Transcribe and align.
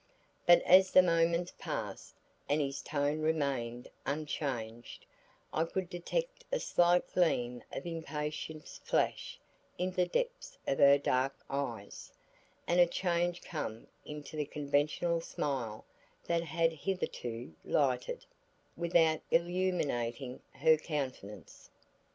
But 0.47 0.63
as 0.63 0.89
the 0.89 1.03
moments 1.03 1.53
passed, 1.59 2.15
and 2.49 2.59
his 2.59 2.81
tone 2.81 3.19
remained 3.19 3.87
unchanged, 4.03 5.05
I 5.53 5.63
could 5.63 5.91
detect 5.91 6.43
a 6.51 6.59
slight 6.59 7.13
gleam 7.13 7.61
of 7.71 7.85
impatience 7.85 8.81
flash 8.83 9.39
in 9.77 9.91
the 9.91 10.07
depths 10.07 10.57
of 10.65 10.79
her 10.79 10.97
dark 10.97 11.35
eyes, 11.51 12.11
and 12.65 12.79
a 12.79 12.87
change 12.87 13.43
come 13.43 13.85
into 14.03 14.35
the 14.35 14.45
conventional 14.45 15.21
smile 15.21 15.85
that 16.25 16.41
had 16.45 16.73
hitherto 16.73 17.53
lighted, 17.63 18.25
without 18.75 19.21
illuminating 19.29 20.41
her 20.55 20.77
countenance. 20.77 21.69